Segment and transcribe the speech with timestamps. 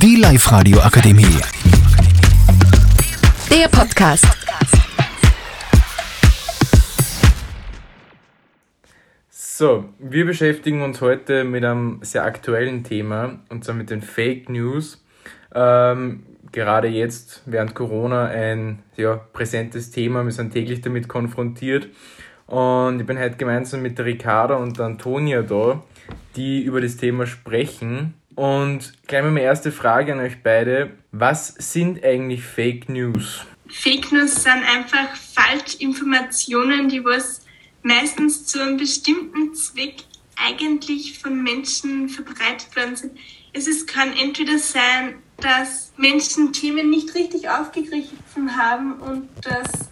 [0.00, 1.24] Die Live-Radio Akademie.
[3.50, 4.26] Der Podcast.
[9.28, 14.48] So, wir beschäftigen uns heute mit einem sehr aktuellen Thema, und zwar mit den Fake
[14.48, 15.04] News.
[15.52, 16.22] Ähm,
[16.52, 21.88] gerade jetzt während Corona ein ja, präsentes Thema, wir sind täglich damit konfrontiert.
[22.46, 25.82] Und ich bin heute gemeinsam mit der Ricarda und der Antonia da,
[26.36, 28.14] die über das Thema sprechen.
[28.38, 30.92] Und gleich mal meine erste Frage an euch beide.
[31.10, 33.44] Was sind eigentlich Fake News?
[33.68, 37.40] Fake News sind einfach Falschinformationen, die was
[37.82, 40.04] meistens zu einem bestimmten Zweck
[40.36, 43.18] eigentlich von Menschen verbreitet worden sind.
[43.52, 49.90] Es ist, kann entweder sein, dass Menschen Themen nicht richtig aufgegriffen haben und dass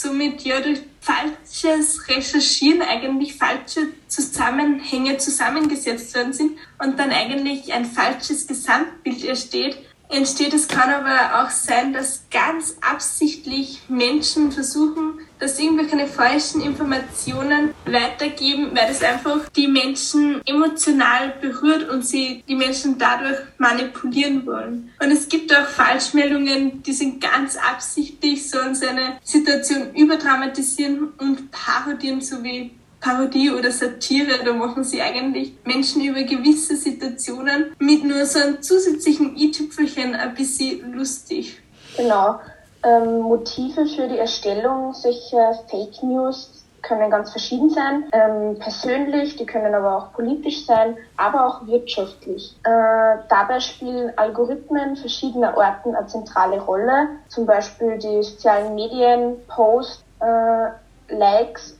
[0.00, 7.84] somit ja durch falsches Recherchieren eigentlich falsche Zusammenhänge zusammengesetzt worden sind und dann eigentlich ein
[7.84, 10.54] falsches Gesamtbild entsteht, entsteht.
[10.54, 18.70] Es kann aber auch sein, dass ganz absichtlich Menschen versuchen, dass irgendwelche falschen Informationen weitergeben,
[18.74, 24.90] weil das einfach die Menschen emotional berührt und sie die Menschen dadurch manipulieren wollen.
[25.00, 32.20] Und es gibt auch Falschmeldungen, die sind ganz absichtlich, sollen seine Situation überdramatisieren und parodieren,
[32.20, 32.72] so wie
[33.06, 38.60] Parodie oder Satire, da machen sie eigentlich Menschen über gewisse Situationen mit nur so einem
[38.60, 41.62] zusätzlichen i-Tüpfelchen ein bisschen lustig.
[41.96, 42.40] Genau.
[42.82, 48.04] Ähm, Motive für die Erstellung solcher Fake News können ganz verschieden sein.
[48.12, 52.56] Ähm, persönlich, die können aber auch politisch sein, aber auch wirtschaftlich.
[52.64, 57.08] Äh, dabei spielen Algorithmen verschiedener Orten eine zentrale Rolle.
[57.28, 61.78] Zum Beispiel die sozialen Medien, Posts, äh, Likes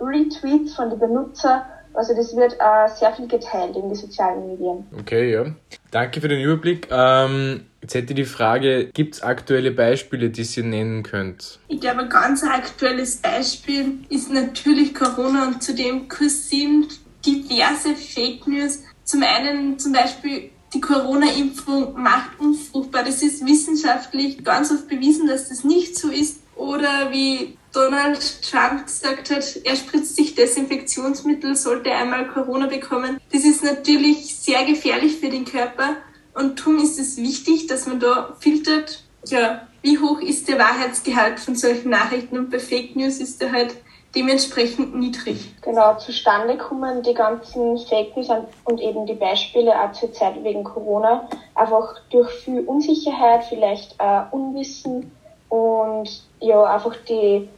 [0.00, 1.62] Retweets von den Benutzern.
[1.94, 4.86] Also das wird äh, sehr viel geteilt in den sozialen Medien.
[5.00, 5.46] Okay, ja.
[5.90, 6.88] Danke für den Überblick.
[6.90, 11.58] Ähm, jetzt hätte ich die Frage, gibt es aktuelle Beispiele, die Sie nennen könnt?
[11.68, 16.86] Ich glaube, ein ganz aktuelles Beispiel ist natürlich Corona und zudem kursieren
[17.24, 18.82] diverse Fake News.
[19.04, 23.04] Zum einen zum Beispiel die Corona-Impfung macht unfruchtbar.
[23.04, 26.40] Das ist wissenschaftlich ganz oft bewiesen, dass das nicht so ist.
[26.56, 33.20] Oder wie Donald Trump gesagt hat, er spritzt sich Desinfektionsmittel, sollte er einmal Corona bekommen.
[33.30, 35.96] Das ist natürlich sehr gefährlich für den Körper
[36.32, 41.38] und darum ist es wichtig, dass man da filtert, ja, wie hoch ist der Wahrheitsgehalt
[41.38, 43.76] von solchen Nachrichten und bei Fake News ist der halt
[44.14, 45.54] dementsprechend niedrig.
[45.60, 48.28] Genau, zustande kommen die ganzen Fake News
[48.64, 54.32] und eben die Beispiele auch zur Zeit wegen Corona einfach durch viel Unsicherheit, vielleicht auch
[54.32, 55.12] Unwissen
[55.50, 57.48] und ja, einfach die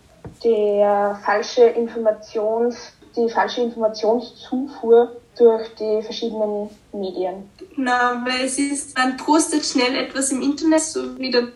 [0.45, 7.49] der falsche Informations, die falsche Informationszufuhr durch die verschiedenen Medien.
[7.75, 11.49] Genau, weil es ist, man postet schnell etwas im Internet, so wie der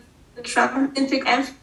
[0.43, 1.53] Trump entweder einfach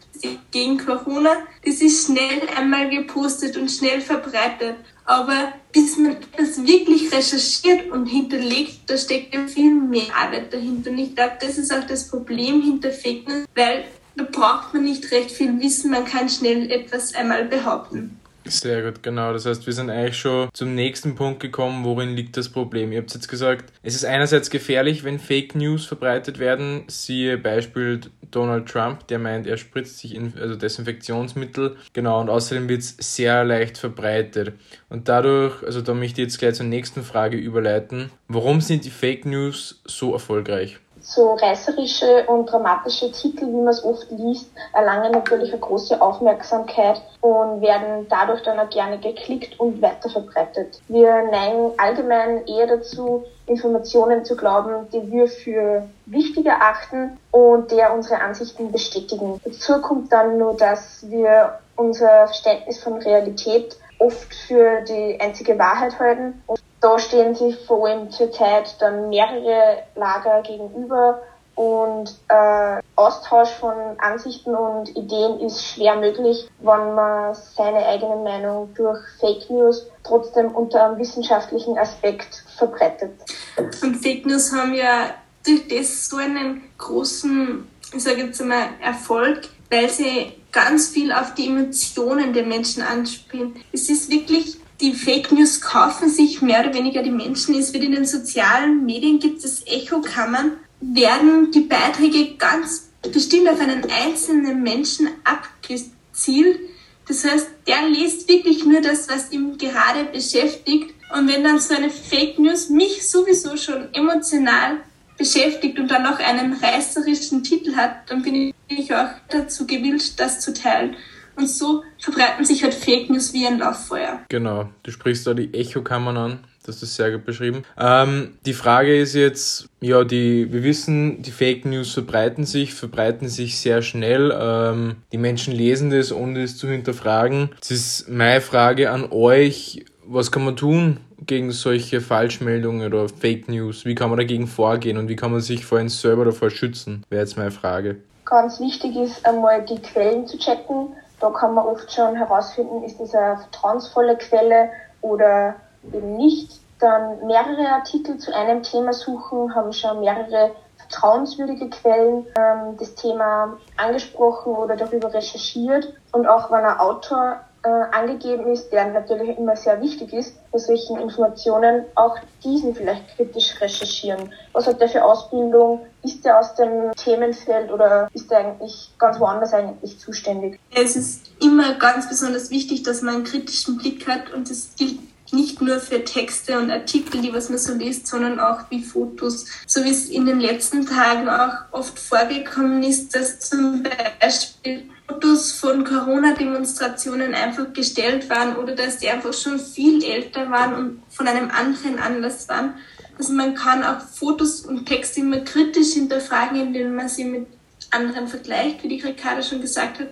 [0.51, 1.31] gegen Corona.
[1.65, 4.75] Das ist schnell einmal gepostet und schnell verbreitet.
[5.05, 10.91] Aber bis man das wirklich recherchiert und hinterlegt, da steckt ja viel mehr Arbeit dahinter.
[10.91, 13.85] Und ich glaube, das ist auch das Problem hinter Fake News, weil
[14.15, 18.17] da braucht man nicht recht viel Wissen, man kann schnell etwas einmal behaupten.
[18.45, 19.33] Sehr gut, genau.
[19.33, 22.91] Das heißt, wir sind eigentlich schon zum nächsten Punkt gekommen, worin liegt das Problem.
[22.91, 26.83] Ihr habt jetzt gesagt, es ist einerseits gefährlich, wenn Fake News verbreitet werden.
[26.87, 28.01] Siehe Beispiel
[28.31, 31.77] Donald Trump, der meint, er spritzt sich in, also Desinfektionsmittel.
[31.93, 34.53] Genau, und außerdem wird es sehr leicht verbreitet.
[34.89, 38.09] Und dadurch, also da möchte ich jetzt gleich zur nächsten Frage überleiten.
[38.27, 40.79] Warum sind die Fake News so erfolgreich?
[41.01, 47.01] So reißerische und dramatische Titel, wie man es oft liest, erlangen natürlich eine große Aufmerksamkeit
[47.21, 50.79] und werden dadurch dann auch gerne geklickt und weiterverbreitet.
[50.87, 57.93] Wir neigen allgemein eher dazu, Informationen zu glauben, die wir für wichtig erachten und der
[57.93, 59.41] unsere Ansichten bestätigen.
[59.43, 65.99] Dazu kommt dann nur, dass wir unser Verständnis von Realität oft für die einzige Wahrheit
[65.99, 71.21] halten und da stehen sich vor allem zurzeit dann mehrere Lager gegenüber
[71.55, 78.73] und äh, Austausch von Ansichten und Ideen ist schwer möglich, wenn man seine eigene Meinung
[78.73, 83.11] durch Fake News trotzdem unter einem wissenschaftlichen Aspekt verbreitet.
[83.57, 85.11] Und Fake News haben ja
[85.45, 91.33] durch das so einen großen, ich sage jetzt einmal, Erfolg, weil sie ganz viel auf
[91.35, 93.55] die Emotionen der Menschen anspielen.
[93.71, 97.55] Es ist wirklich die Fake News kaufen sich mehr oder weniger die Menschen.
[97.55, 103.59] Es wird in den sozialen Medien gibt es Echokammern, werden die Beiträge ganz bestimmt auf
[103.59, 106.59] einen einzelnen Menschen abgezielt.
[107.07, 110.93] Das heißt, der liest wirklich nur das, was ihm gerade beschäftigt.
[111.13, 114.77] Und wenn dann so eine Fake News mich sowieso schon emotional
[115.17, 120.39] beschäftigt und dann noch einen reißerischen Titel hat, dann bin ich auch dazu gewillt, das
[120.39, 120.95] zu teilen.
[121.35, 124.19] Und so verbreiten sich halt Fake News wie ein Lauffeuer.
[124.29, 126.39] Genau, du sprichst da die Echokammern an.
[126.63, 127.63] Das ist sehr gut beschrieben.
[127.79, 133.29] Ähm, die Frage ist jetzt, ja, die, wir wissen, die Fake News verbreiten sich, verbreiten
[133.29, 134.31] sich sehr schnell.
[134.39, 137.49] Ähm, die Menschen lesen das, ohne es zu hinterfragen.
[137.59, 139.85] Das ist meine Frage an euch.
[140.05, 143.85] Was kann man tun gegen solche Falschmeldungen oder Fake News?
[143.85, 147.03] Wie kann man dagegen vorgehen und wie kann man sich vor einem selber davor schützen?
[147.09, 147.97] Wäre jetzt meine Frage.
[148.25, 150.89] Ganz wichtig ist einmal die Quellen zu checken.
[151.21, 154.71] Da kann man oft schon herausfinden, ist das eine vertrauensvolle Quelle
[155.01, 155.55] oder
[155.93, 156.59] eben nicht.
[156.79, 163.55] Dann mehrere Artikel zu einem Thema suchen, haben schon mehrere vertrauenswürdige Quellen ähm, das Thema
[163.77, 165.93] angesprochen oder darüber recherchiert.
[166.11, 170.57] Und auch wenn ein Autor äh, angegeben ist, der natürlich immer sehr wichtig ist, bei
[170.57, 174.33] solchen Informationen auch diesen vielleicht kritisch recherchieren.
[174.53, 175.85] Was hat der für Ausbildung?
[176.03, 180.59] Ist der aus dem Themenfeld oder ist der eigentlich ganz woanders eigentlich zuständig?
[180.73, 184.99] Es ist immer ganz besonders wichtig, dass man einen kritischen Blick hat und das gilt
[185.33, 189.45] nicht nur für Texte und Artikel, die was man so liest, sondern auch wie Fotos.
[189.65, 195.51] So wie es in den letzten Tagen auch oft vorgekommen ist, dass zum Beispiel Fotos
[195.51, 201.27] von Corona-Demonstrationen einfach gestellt waren oder dass die einfach schon viel älter waren und von
[201.27, 202.75] einem anderen Anlass waren.
[203.17, 207.47] Also man kann auch Fotos und Texte immer kritisch hinterfragen, indem man sie mit
[207.91, 210.09] anderen vergleicht, wie die Ricarda schon gesagt hat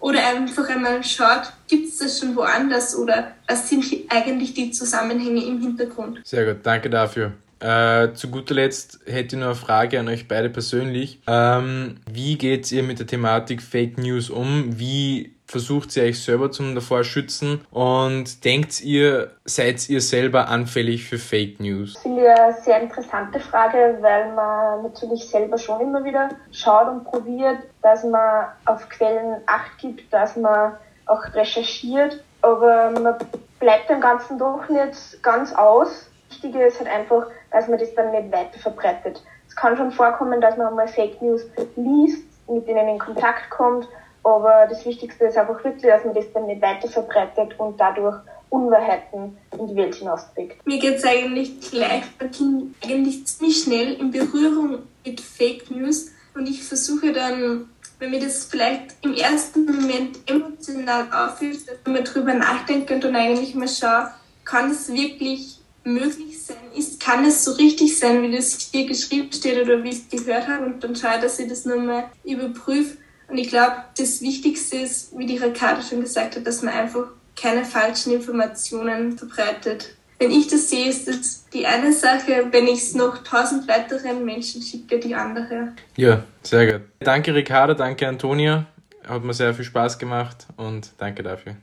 [0.00, 5.44] oder einfach einmal schaut, gibt es das schon woanders oder was sind eigentlich die Zusammenhänge
[5.44, 6.20] im Hintergrund.
[6.24, 7.32] Sehr gut, danke dafür.
[7.60, 11.20] Äh, zu guter Letzt hätte ich nur eine Frage an euch beide persönlich.
[11.26, 14.78] Ähm, wie geht ihr mit der Thematik Fake News um?
[14.78, 17.66] Wie versucht ihr euch selber zum davor schützen?
[17.70, 21.94] Und denkt ihr, seid ihr selber anfällig für Fake News?
[21.94, 27.04] Das ich eine sehr interessante Frage, weil man natürlich selber schon immer wieder schaut und
[27.04, 30.74] probiert, dass man auf Quellen Acht gibt, dass man
[31.06, 33.16] auch recherchiert, aber man
[33.58, 36.08] bleibt dem Ganzen doch nicht ganz aus.
[36.28, 39.22] Wichtige ist halt einfach, dass man das dann nicht weiter verbreitet.
[39.48, 41.42] Es kann schon vorkommen, dass man einmal Fake News
[41.74, 43.88] liest, mit denen in Kontakt kommt
[44.22, 48.16] aber das Wichtigste ist einfach wirklich, dass man das dann nicht weiter verbreitet und dadurch
[48.50, 50.66] Unwahrheiten in die Welt hinausträgt.
[50.66, 52.02] Mir geht es eigentlich gleich.
[52.18, 57.68] Man kommt eigentlich ziemlich schnell in Berührung mit Fake News und ich versuche dann,
[57.98, 63.54] wenn mir das vielleicht im ersten Moment emotional aufhilft, dass man drüber nachdenkt und eigentlich
[63.54, 64.10] mal schaut,
[64.44, 69.32] kann es wirklich möglich sein ist, kann es so richtig sein, wie das hier geschrieben
[69.32, 72.98] steht oder wie ich es gehört habe und dann schaue, dass ich das nochmal überprüfe
[73.30, 77.04] und ich glaube, das Wichtigste ist, wie die Ricardo schon gesagt hat, dass man einfach
[77.40, 79.94] keine falschen Informationen verbreitet.
[80.18, 84.24] Wenn ich das sehe, ist das die eine Sache, wenn ich es noch tausend weiteren
[84.24, 85.72] Menschen schicke, die andere.
[85.96, 86.82] Ja, sehr gut.
[86.98, 88.66] Danke Ricardo, danke Antonia.
[89.08, 91.56] Hat mir sehr viel Spaß gemacht und danke dafür.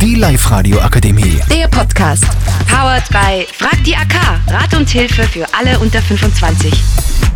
[0.00, 1.40] Die Live-Radio Akademie.
[1.52, 2.24] Der Podcast.
[2.66, 4.40] Powered by Frag die AK.
[4.48, 7.29] Rat und Hilfe für alle unter 25.